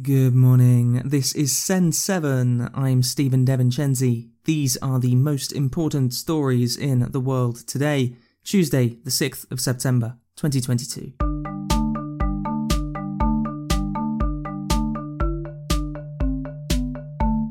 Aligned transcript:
Good 0.00 0.34
morning. 0.34 1.02
This 1.04 1.34
is 1.34 1.54
Send 1.54 1.94
7. 1.94 2.70
I'm 2.72 3.02
Stephen 3.02 3.44
Devincenzi. 3.44 4.30
These 4.46 4.78
are 4.78 4.98
the 4.98 5.14
most 5.14 5.52
important 5.52 6.14
stories 6.14 6.78
in 6.78 7.12
the 7.12 7.20
world 7.20 7.68
today, 7.68 8.16
Tuesday, 8.42 8.96
the 9.04 9.10
6th 9.10 9.52
of 9.52 9.60
September, 9.60 10.16
2022. 10.36 11.12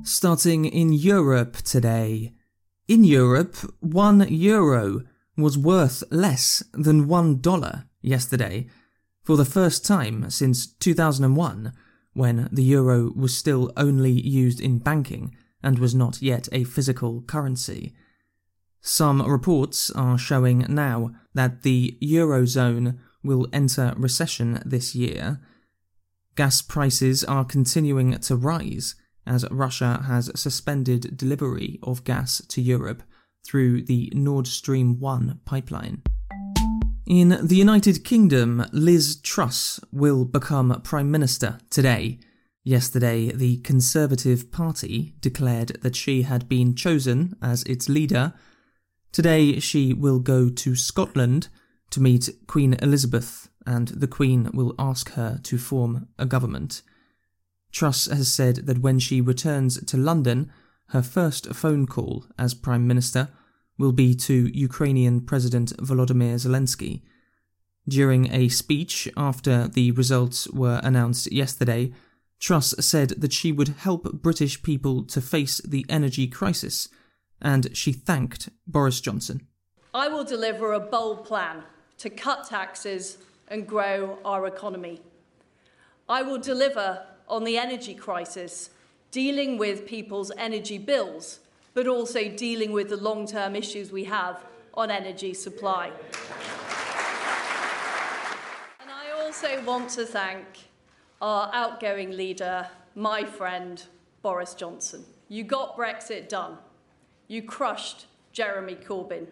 Starting 0.03 0.65
in 0.65 0.93
Europe 0.93 1.57
today. 1.57 2.33
In 2.87 3.03
Europe, 3.03 3.55
one 3.81 4.25
euro 4.27 5.03
was 5.37 5.59
worth 5.59 6.03
less 6.09 6.63
than 6.73 7.07
one 7.07 7.39
dollar 7.39 7.85
yesterday, 8.01 8.67
for 9.21 9.37
the 9.37 9.45
first 9.45 9.85
time 9.85 10.31
since 10.31 10.65
2001 10.65 11.71
when 12.13 12.49
the 12.51 12.63
euro 12.63 13.11
was 13.15 13.35
still 13.35 13.71
only 13.77 14.11
used 14.11 14.59
in 14.59 14.79
banking 14.79 15.35
and 15.63 15.79
was 15.79 15.95
not 15.95 16.21
yet 16.21 16.47
a 16.51 16.63
physical 16.63 17.21
currency. 17.21 17.93
Some 18.81 19.21
reports 19.21 19.91
are 19.91 20.17
showing 20.17 20.65
now 20.67 21.11
that 21.33 21.61
the 21.61 21.97
eurozone 22.01 22.97
will 23.23 23.47
enter 23.53 23.93
recession 23.95 24.61
this 24.65 24.95
year. 24.95 25.39
Gas 26.35 26.61
prices 26.61 27.23
are 27.23 27.45
continuing 27.45 28.17
to 28.17 28.35
rise 28.35 28.95
as 29.27 29.45
Russia 29.51 30.03
has 30.07 30.31
suspended 30.39 31.15
delivery 31.15 31.79
of 31.83 32.03
gas 32.03 32.41
to 32.47 32.61
Europe 32.61 33.03
through 33.45 33.83
the 33.83 34.11
Nord 34.15 34.47
Stream 34.47 34.99
1 34.99 35.41
pipeline. 35.45 36.01
In 37.11 37.45
the 37.45 37.57
United 37.57 38.05
Kingdom, 38.05 38.65
Liz 38.71 39.17
Truss 39.17 39.81
will 39.91 40.23
become 40.23 40.79
Prime 40.81 41.11
Minister 41.11 41.59
today. 41.69 42.21
Yesterday, 42.63 43.33
the 43.33 43.57
Conservative 43.57 44.49
Party 44.49 45.15
declared 45.19 45.81
that 45.81 45.97
she 45.97 46.21
had 46.21 46.47
been 46.47 46.73
chosen 46.73 47.35
as 47.41 47.63
its 47.63 47.89
leader. 47.89 48.33
Today, 49.11 49.59
she 49.59 49.93
will 49.93 50.19
go 50.19 50.49
to 50.49 50.73
Scotland 50.77 51.49
to 51.89 51.99
meet 51.99 52.29
Queen 52.47 52.77
Elizabeth, 52.81 53.49
and 53.67 53.89
the 53.89 54.07
Queen 54.07 54.49
will 54.53 54.73
ask 54.79 55.11
her 55.15 55.37
to 55.43 55.57
form 55.57 56.07
a 56.17 56.25
government. 56.25 56.81
Truss 57.73 58.05
has 58.05 58.31
said 58.33 58.67
that 58.67 58.79
when 58.79 58.99
she 58.99 59.19
returns 59.19 59.83
to 59.83 59.97
London, 59.97 60.49
her 60.91 61.01
first 61.01 61.53
phone 61.53 61.87
call 61.87 62.27
as 62.39 62.53
Prime 62.53 62.87
Minister 62.87 63.27
will 63.77 63.91
be 63.91 64.13
to 64.15 64.49
Ukrainian 64.53 65.21
President 65.21 65.75
Volodymyr 65.77 66.35
Zelensky. 66.35 67.01
During 67.87 68.31
a 68.31 68.49
speech 68.49 69.09
after 69.17 69.67
the 69.67 69.91
results 69.91 70.47
were 70.49 70.79
announced 70.83 71.31
yesterday, 71.31 71.91
Truss 72.39 72.73
said 72.79 73.09
that 73.21 73.33
she 73.33 73.51
would 73.51 73.69
help 73.69 74.11
British 74.13 74.61
people 74.63 75.03
to 75.05 75.21
face 75.21 75.59
the 75.59 75.85
energy 75.89 76.27
crisis, 76.27 76.89
and 77.41 77.75
she 77.75 77.91
thanked 77.91 78.49
Boris 78.67 78.99
Johnson. 78.99 79.47
I 79.93 80.07
will 80.07 80.23
deliver 80.23 80.73
a 80.73 80.79
bold 80.79 81.25
plan 81.25 81.63
to 81.99 82.09
cut 82.09 82.47
taxes 82.47 83.17
and 83.47 83.67
grow 83.67 84.17
our 84.25 84.47
economy. 84.47 85.01
I 86.09 86.23
will 86.23 86.39
deliver 86.39 87.05
on 87.27 87.43
the 87.43 87.57
energy 87.57 87.93
crisis, 87.93 88.69
dealing 89.11 89.57
with 89.57 89.85
people's 89.85 90.31
energy 90.37 90.77
bills 90.77 91.39
but 91.73 91.87
also 91.87 92.29
dealing 92.29 92.71
with 92.71 92.89
the 92.89 92.97
long 92.97 93.27
term 93.27 93.55
issues 93.55 93.91
we 93.91 94.03
have 94.05 94.43
on 94.73 94.91
energy 94.91 95.33
supply. 95.33 95.91
and 98.79 98.89
I 98.89 99.11
also 99.19 99.63
want 99.63 99.89
to 99.91 100.05
thank 100.05 100.45
our 101.21 101.49
outgoing 101.53 102.11
leader, 102.11 102.67
my 102.95 103.23
friend, 103.23 103.83
Boris 104.21 104.53
Johnson. 104.53 105.05
You 105.29 105.43
got 105.43 105.77
Brexit 105.77 106.29
done. 106.29 106.57
You 107.27 107.43
crushed 107.43 108.05
Jeremy 108.33 108.75
Corbyn. 108.75 109.27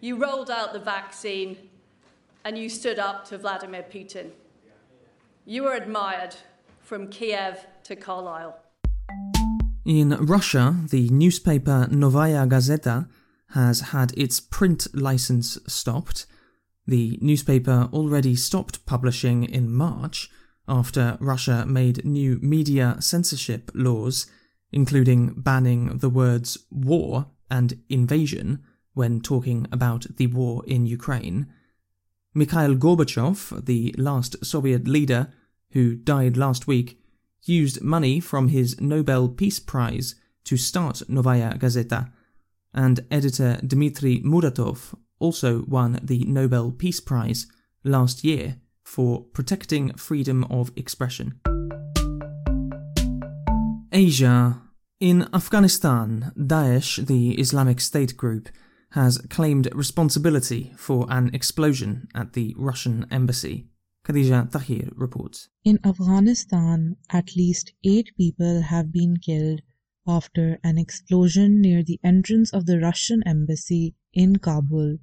You 0.00 0.16
rolled 0.16 0.50
out 0.50 0.72
the 0.72 0.78
vaccine 0.78 1.56
and 2.44 2.56
you 2.56 2.68
stood 2.68 2.98
up 2.98 3.24
to 3.26 3.38
Vladimir 3.38 3.84
Putin. 3.84 4.30
You 5.44 5.64
were 5.64 5.74
admired 5.74 6.36
from 6.82 7.08
Kiev 7.08 7.66
to 7.84 7.96
Carlisle. 7.96 8.58
In 9.84 10.10
Russia, 10.10 10.76
the 10.90 11.08
newspaper 11.08 11.88
Novaya 11.90 12.46
Gazeta 12.46 13.08
has 13.50 13.80
had 13.80 14.12
its 14.16 14.40
print 14.40 14.86
license 14.94 15.58
stopped. 15.66 16.26
The 16.86 17.18
newspaper 17.22 17.88
already 17.92 18.36
stopped 18.36 18.84
publishing 18.84 19.44
in 19.44 19.72
March 19.72 20.30
after 20.66 21.16
Russia 21.20 21.64
made 21.66 22.04
new 22.04 22.38
media 22.42 22.96
censorship 23.00 23.70
laws, 23.74 24.26
including 24.72 25.34
banning 25.40 25.98
the 25.98 26.10
words 26.10 26.58
war 26.70 27.26
and 27.50 27.80
invasion 27.88 28.62
when 28.92 29.20
talking 29.20 29.66
about 29.72 30.06
the 30.16 30.26
war 30.26 30.62
in 30.66 30.84
Ukraine. 30.84 31.46
Mikhail 32.34 32.74
Gorbachev, 32.74 33.64
the 33.64 33.94
last 33.96 34.44
Soviet 34.44 34.86
leader 34.86 35.32
who 35.70 35.94
died 35.94 36.36
last 36.36 36.66
week, 36.66 37.00
used 37.44 37.82
money 37.82 38.20
from 38.20 38.48
his 38.48 38.80
Nobel 38.80 39.28
Peace 39.28 39.60
Prize 39.60 40.14
to 40.44 40.56
start 40.56 41.02
Novaya 41.08 41.54
Gazeta, 41.58 42.10
and 42.74 43.00
editor 43.10 43.58
Dmitry 43.66 44.20
Muratov 44.20 44.94
also 45.18 45.64
won 45.66 45.98
the 46.02 46.24
Nobel 46.24 46.70
Peace 46.70 47.00
Prize 47.00 47.46
last 47.84 48.24
year 48.24 48.56
for 48.84 49.24
protecting 49.32 49.92
freedom 49.94 50.44
of 50.44 50.70
expression. 50.76 51.40
Asia. 53.92 54.62
In 55.00 55.28
Afghanistan, 55.32 56.32
Daesh, 56.36 57.06
the 57.06 57.38
Islamic 57.38 57.80
State 57.80 58.16
group, 58.16 58.48
has 58.92 59.18
claimed 59.28 59.68
responsibility 59.74 60.72
for 60.76 61.06
an 61.08 61.30
explosion 61.34 62.08
at 62.14 62.32
the 62.32 62.54
Russian 62.58 63.06
embassy. 63.10 63.68
Khadija 64.08 64.50
Tahir 64.50 64.88
reports. 64.96 65.50
In 65.64 65.78
Afghanistan, 65.84 66.96
at 67.10 67.36
least 67.36 67.74
eight 67.84 68.10
people 68.16 68.62
have 68.62 68.90
been 68.90 69.18
killed 69.18 69.60
after 70.06 70.58
an 70.64 70.78
explosion 70.78 71.60
near 71.60 71.82
the 71.82 72.00
entrance 72.02 72.50
of 72.50 72.64
the 72.64 72.80
Russian 72.80 73.22
embassy 73.26 73.96
in 74.14 74.36
Kabul. 74.36 74.96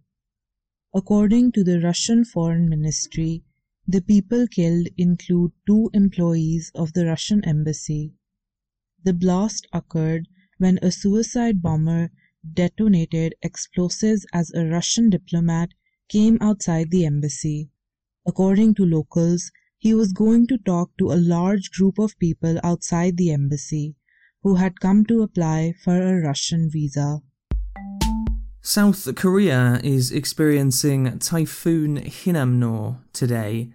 According 0.91 1.51
to 1.51 1.63
the 1.63 1.79
Russian 1.79 2.25
Foreign 2.25 2.67
Ministry, 2.67 3.43
the 3.87 4.01
people 4.01 4.47
killed 4.47 4.87
include 4.97 5.51
two 5.67 5.91
employees 5.93 6.71
of 6.73 6.93
the 6.93 7.05
Russian 7.05 7.45
embassy. 7.45 8.15
The 9.03 9.13
blast 9.13 9.67
occurred 9.71 10.27
when 10.57 10.79
a 10.81 10.89
suicide 10.89 11.61
bomber 11.61 12.09
detonated 12.53 13.35
explosives 13.43 14.25
as 14.33 14.51
a 14.55 14.65
Russian 14.65 15.11
diplomat 15.11 15.75
came 16.09 16.39
outside 16.41 16.89
the 16.89 17.05
embassy. 17.05 17.69
According 18.27 18.73
to 18.75 18.85
locals, 18.85 19.51
he 19.77 19.93
was 19.93 20.11
going 20.11 20.47
to 20.47 20.57
talk 20.57 20.89
to 20.97 21.11
a 21.11 21.21
large 21.21 21.69
group 21.69 21.99
of 21.99 22.17
people 22.17 22.59
outside 22.63 23.17
the 23.17 23.31
embassy 23.31 23.95
who 24.41 24.55
had 24.55 24.79
come 24.79 25.05
to 25.05 25.21
apply 25.21 25.75
for 25.83 26.01
a 26.01 26.21
Russian 26.21 26.69
visa. 26.71 27.21
South 28.61 29.13
Korea 29.13 29.79
is 29.83 30.11
experiencing 30.11 31.19
Typhoon 31.19 31.97
Hinnamnor 31.97 32.97
today. 33.13 33.69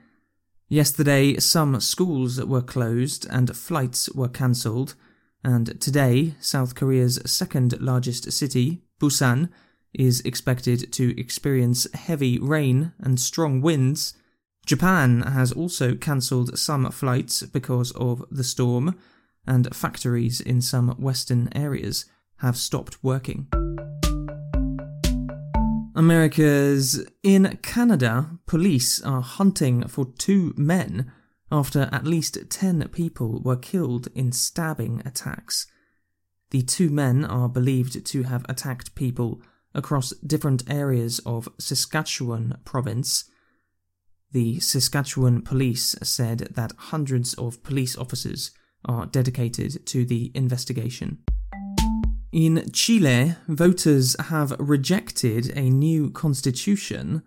Yesterday, 0.69 1.38
some 1.38 1.81
schools 1.81 2.44
were 2.44 2.62
closed 2.62 3.28
and 3.31 3.56
flights 3.56 4.12
were 4.15 4.28
cancelled, 4.28 4.97
and 5.44 5.81
today, 5.81 6.34
South 6.41 6.75
Korea's 6.75 7.21
second 7.25 7.81
largest 7.81 8.32
city, 8.32 8.82
Busan, 9.00 9.49
is 9.94 10.21
expected 10.22 10.93
to 10.93 11.19
experience 11.21 11.87
heavy 11.94 12.41
rain 12.41 12.93
and 12.99 13.21
strong 13.21 13.61
winds 13.61 14.15
Japan 14.66 15.22
has 15.22 15.53
also 15.53 15.94
cancelled 15.94 16.59
some 16.59 16.91
flights 16.91 17.43
because 17.43 17.91
of 17.93 18.25
the 18.31 18.44
storm, 18.44 18.97
and 19.47 19.75
factories 19.75 20.40
in 20.40 20.61
some 20.61 20.90
western 20.90 21.49
areas 21.55 22.05
have 22.37 22.56
stopped 22.56 23.02
working. 23.02 23.49
America's 25.94 27.05
in 27.23 27.58
Canada, 27.62 28.38
police 28.46 29.02
are 29.02 29.20
hunting 29.20 29.87
for 29.88 30.06
two 30.19 30.55
men 30.56 31.11
after 31.52 31.88
at 31.93 32.06
least 32.06 32.38
10 32.49 32.88
people 32.88 33.40
were 33.43 33.56
killed 33.56 34.08
in 34.14 34.32
stabbing 34.32 35.02
attacks. 35.05 35.67
The 36.50 36.62
two 36.62 36.90
men 36.90 37.25
are 37.25 37.49
believed 37.49 38.05
to 38.06 38.23
have 38.23 38.46
attacked 38.49 38.94
people 38.94 39.43
across 39.75 40.11
different 40.26 40.62
areas 40.70 41.19
of 41.26 41.49
Saskatchewan 41.58 42.58
province 42.64 43.30
the 44.32 44.61
Saskatchewan 44.61 45.43
police 45.43 45.97
said 46.03 46.49
that 46.55 46.73
hundreds 46.77 47.35
of 47.35 47.62
police 47.62 47.97
officers 47.97 48.53
are 48.85 49.06
dedicated 49.06 49.87
to 49.87 50.05
the 50.05 50.31
investigation. 50.35 51.19
In 52.32 52.71
Chile, 52.73 53.35
voters 53.49 54.15
have 54.21 54.55
rejected 54.61 55.50
a 55.56 55.69
new 55.69 56.11
constitution. 56.11 57.23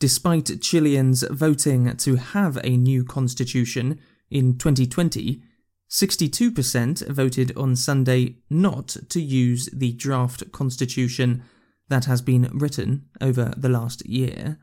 Despite 0.00 0.60
Chileans 0.60 1.22
voting 1.30 1.96
to 1.98 2.16
have 2.16 2.58
a 2.64 2.76
new 2.76 3.04
constitution 3.04 4.00
in 4.30 4.58
2020, 4.58 5.42
62% 5.88 7.06
voted 7.08 7.56
on 7.56 7.76
Sunday 7.76 8.38
not 8.50 8.96
to 9.10 9.20
use 9.20 9.68
the 9.72 9.92
draft 9.92 10.50
constitution 10.50 11.44
that 11.88 12.06
has 12.06 12.20
been 12.20 12.48
written 12.52 13.06
over 13.20 13.52
the 13.56 13.68
last 13.68 14.04
year. 14.06 14.58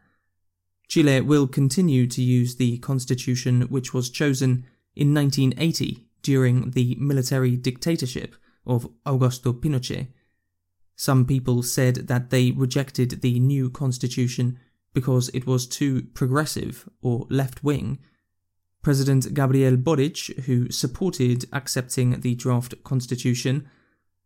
Chile 0.90 1.22
will 1.22 1.48
continue 1.48 2.08
to 2.08 2.22
use 2.22 2.56
the 2.56 2.80
constitution 2.80 3.62
which 3.70 3.94
was 3.94 4.10
chosen 4.10 4.66
in 4.96 5.14
1980 5.14 6.06
during 6.22 6.72
the 6.72 6.96
military 7.00 7.56
dictatorship 7.56 8.36
of 8.66 8.90
Augusto 9.06 9.54
Pinochet. 9.54 10.08
Some 10.98 11.26
people 11.26 11.64
said 11.64 12.08
that 12.08 12.30
they 12.30 12.52
rejected 12.52 13.22
the 13.22 13.40
new 13.40 13.70
constitution 13.70 14.60
because 14.94 15.30
it 15.30 15.48
was 15.48 15.66
too 15.66 16.08
progressive 16.14 16.90
or 17.02 17.26
left 17.30 17.64
wing 17.64 18.00
President 18.82 19.34
Gabriel 19.34 19.76
Boric, 19.76 20.46
who 20.46 20.72
supported 20.72 21.46
accepting 21.52 22.22
the 22.22 22.36
draft 22.36 22.82
constitution, 22.84 23.70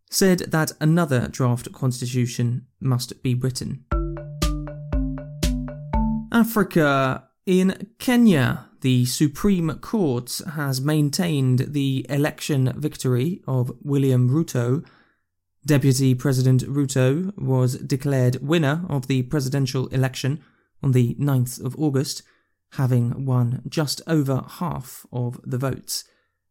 said 0.09 0.39
that 0.51 0.71
another 0.80 1.27
draft 1.27 1.71
constitution 1.71 2.68
must 2.80 3.24
be 3.24 3.33
written. 3.33 3.86
Africa. 6.45 7.30
In 7.45 7.88
Kenya, 8.00 8.66
the 8.81 9.06
Supreme 9.06 9.75
Court 9.80 10.42
has 10.56 10.81
maintained 10.81 11.68
the 11.69 12.06
election 12.10 12.74
victory 12.75 13.42
of 13.48 13.72
William 13.81 14.30
Ruto. 14.30 14.86
Deputy 15.66 16.13
President 16.13 16.63
Ruto 16.63 17.31
was 17.38 17.78
declared 17.78 18.45
winner 18.45 18.86
of 18.90 19.07
the 19.07 19.24
presidential 19.24 19.88
election 19.88 20.44
on 20.84 20.92
the 20.92 21.16
9th 21.16 21.63
of 21.63 21.80
August 21.80 22.24
having 22.74 23.25
won 23.25 23.62
just 23.69 24.01
over 24.06 24.44
half 24.60 25.06
of 25.13 25.40
the 25.45 25.57
votes. 25.57 26.04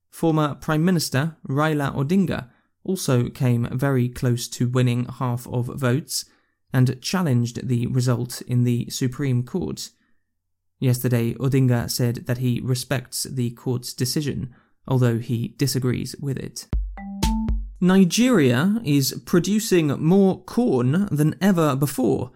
Former 0.08 0.54
Prime 0.54 0.86
Minister 0.86 1.36
Raila 1.46 1.94
Odinga 1.94 2.48
also 2.82 3.28
came 3.28 3.68
very 3.70 4.08
close 4.08 4.48
to 4.48 4.70
winning 4.70 5.04
half 5.04 5.46
of 5.48 5.66
votes 5.66 6.24
and 6.72 7.00
challenged 7.00 7.66
the 7.68 7.86
result 7.88 8.42
in 8.42 8.64
the 8.64 8.88
Supreme 8.90 9.42
Court. 9.42 9.90
Yesterday, 10.78 11.34
Odinga 11.34 11.90
said 11.90 12.26
that 12.26 12.38
he 12.38 12.60
respects 12.62 13.24
the 13.24 13.50
court's 13.50 13.92
decision, 13.92 14.54
although 14.88 15.18
he 15.18 15.54
disagrees 15.56 16.16
with 16.20 16.38
it. 16.38 16.66
Nigeria 17.80 18.80
is 18.84 19.22
producing 19.26 19.88
more 19.88 20.42
corn 20.42 21.08
than 21.10 21.34
ever 21.40 21.76
before 21.76 22.32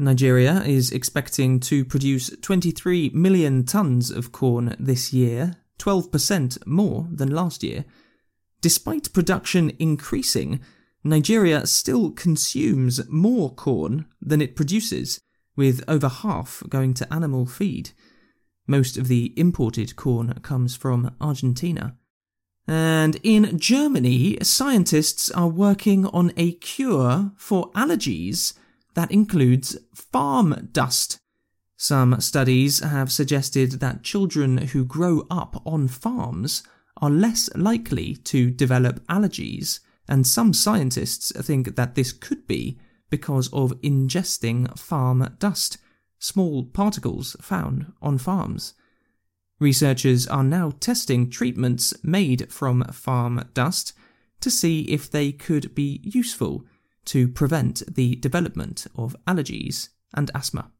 Nigeria 0.00 0.62
is 0.62 0.90
expecting 0.92 1.60
to 1.60 1.84
produce 1.84 2.30
23 2.40 3.10
million 3.10 3.64
tonnes 3.64 4.10
of 4.10 4.32
corn 4.32 4.74
this 4.78 5.12
year, 5.12 5.56
12% 5.78 6.66
more 6.66 7.06
than 7.12 7.30
last 7.30 7.62
year. 7.62 7.84
Despite 8.62 9.12
production 9.12 9.72
increasing, 9.78 10.60
Nigeria 11.02 11.66
still 11.66 12.10
consumes 12.10 13.00
more 13.08 13.54
corn 13.54 14.06
than 14.20 14.42
it 14.42 14.56
produces, 14.56 15.20
with 15.56 15.82
over 15.88 16.08
half 16.08 16.62
going 16.68 16.94
to 16.94 17.12
animal 17.12 17.46
feed. 17.46 17.90
Most 18.66 18.96
of 18.96 19.08
the 19.08 19.32
imported 19.36 19.96
corn 19.96 20.34
comes 20.42 20.76
from 20.76 21.14
Argentina. 21.20 21.96
And 22.68 23.18
in 23.22 23.58
Germany, 23.58 24.38
scientists 24.42 25.30
are 25.30 25.48
working 25.48 26.06
on 26.06 26.32
a 26.36 26.52
cure 26.52 27.32
for 27.36 27.70
allergies 27.72 28.54
that 28.94 29.10
includes 29.10 29.76
farm 29.94 30.68
dust. 30.72 31.18
Some 31.76 32.20
studies 32.20 32.80
have 32.80 33.10
suggested 33.10 33.80
that 33.80 34.02
children 34.02 34.58
who 34.58 34.84
grow 34.84 35.26
up 35.30 35.62
on 35.64 35.88
farms 35.88 36.62
are 36.98 37.10
less 37.10 37.48
likely 37.56 38.14
to 38.16 38.50
develop 38.50 39.04
allergies, 39.06 39.80
and 40.10 40.26
some 40.26 40.52
scientists 40.52 41.32
think 41.40 41.76
that 41.76 41.94
this 41.94 42.12
could 42.12 42.46
be 42.48 42.78
because 43.10 43.48
of 43.52 43.80
ingesting 43.80 44.76
farm 44.76 45.36
dust, 45.38 45.78
small 46.18 46.64
particles 46.64 47.36
found 47.40 47.92
on 48.02 48.18
farms. 48.18 48.74
Researchers 49.60 50.26
are 50.26 50.42
now 50.42 50.72
testing 50.80 51.30
treatments 51.30 51.94
made 52.02 52.52
from 52.52 52.82
farm 52.92 53.48
dust 53.54 53.92
to 54.40 54.50
see 54.50 54.80
if 54.82 55.08
they 55.08 55.30
could 55.30 55.74
be 55.74 56.00
useful 56.02 56.64
to 57.04 57.28
prevent 57.28 57.82
the 57.94 58.16
development 58.16 58.86
of 58.96 59.16
allergies 59.26 59.90
and 60.14 60.30
asthma. 60.34 60.72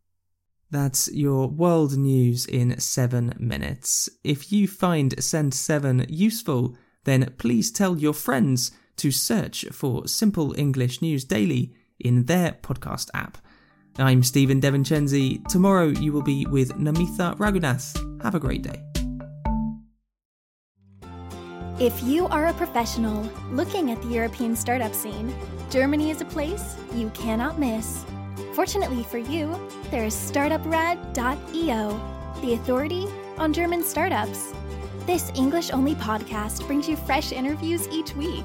That's 0.70 1.12
your 1.12 1.48
world 1.48 1.96
news 1.96 2.46
in 2.46 2.78
seven 2.80 3.34
minutes. 3.38 4.08
If 4.24 4.52
you 4.52 4.66
find 4.66 5.22
Send 5.22 5.52
7 5.52 6.06
useful, 6.08 6.76
then 7.04 7.34
please 7.38 7.70
tell 7.70 7.98
your 7.98 8.14
friends 8.14 8.70
to 9.00 9.10
search 9.10 9.64
for 9.72 10.06
Simple 10.06 10.54
English 10.58 11.00
News 11.00 11.24
Daily 11.24 11.72
in 11.98 12.26
their 12.26 12.52
podcast 12.62 13.08
app. 13.14 13.38
I'm 13.96 14.22
Stephen 14.22 14.60
Devincenzi. 14.60 15.42
Tomorrow 15.48 15.86
you 15.86 16.12
will 16.12 16.22
be 16.22 16.44
with 16.46 16.72
Namitha 16.74 17.34
Ragunath. 17.38 17.96
Have 18.22 18.34
a 18.34 18.38
great 18.38 18.62
day. 18.62 18.82
If 21.80 22.02
you 22.02 22.26
are 22.26 22.48
a 22.48 22.52
professional 22.52 23.22
looking 23.50 23.90
at 23.90 24.02
the 24.02 24.08
European 24.08 24.54
startup 24.54 24.94
scene, 24.94 25.34
Germany 25.70 26.10
is 26.10 26.20
a 26.20 26.26
place 26.26 26.76
you 26.94 27.08
cannot 27.14 27.58
miss. 27.58 28.04
Fortunately 28.52 29.02
for 29.04 29.16
you, 29.16 29.58
there 29.90 30.04
is 30.04 30.14
StartupRad.io, 30.14 32.00
the 32.42 32.52
authority 32.52 33.06
on 33.38 33.54
German 33.54 33.82
startups. 33.82 34.52
This 35.06 35.32
English 35.34 35.70
only 35.70 35.94
podcast 35.94 36.66
brings 36.66 36.86
you 36.86 36.96
fresh 36.96 37.32
interviews 37.32 37.88
each 37.88 38.14
week. 38.14 38.44